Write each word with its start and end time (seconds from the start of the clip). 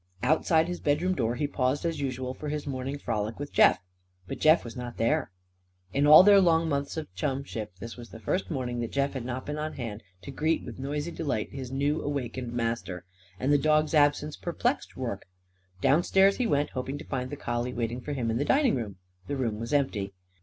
Outside 0.23 0.67
his 0.67 0.79
bedroom 0.79 1.13
door 1.13 1.35
he 1.35 1.45
paused 1.45 1.85
as 1.85 1.99
usual 2.01 2.33
for 2.33 2.49
his 2.49 2.65
morning 2.65 2.97
frolic 2.97 3.37
with 3.37 3.53
Jeff. 3.53 3.77
But 4.27 4.39
Jeff 4.39 4.63
was 4.63 4.75
not 4.75 4.97
there. 4.97 5.29
In 5.93 6.07
all 6.07 6.23
their 6.23 6.41
long 6.41 6.67
months 6.67 6.97
of 6.97 7.13
chumship 7.13 7.75
this 7.79 7.97
was 7.97 8.09
the 8.09 8.19
first 8.19 8.49
morning 8.49 8.79
that 8.79 8.91
Jeff 8.91 9.13
had 9.13 9.23
not 9.23 9.45
been 9.45 9.59
on 9.59 9.73
hand 9.73 10.01
to 10.23 10.31
greet 10.31 10.63
with 10.63 10.79
noisy 10.79 11.11
delight 11.11 11.51
his 11.51 11.71
new 11.71 12.01
awakened 12.01 12.51
master. 12.51 13.05
And 13.39 13.53
the 13.53 13.59
dog's 13.59 13.93
absence 13.93 14.35
perplexed 14.35 14.95
Rorke. 14.95 15.27
Downstairs 15.81 16.37
he 16.37 16.47
went, 16.47 16.71
hoping 16.71 16.97
to 16.97 17.05
find 17.05 17.29
the 17.29 17.35
collie 17.35 17.71
waiting 17.71 18.01
for 18.01 18.13
him 18.13 18.31
in 18.31 18.37
the 18.37 18.43
dining 18.43 18.73
room. 18.75 18.95
The 19.27 19.35
room 19.37 19.59
was 19.59 19.71
empty. 19.71 20.13